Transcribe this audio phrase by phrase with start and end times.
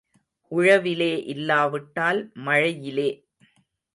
[0.51, 3.09] உழவிலே இல்லாவிட்டால் மழையிலே.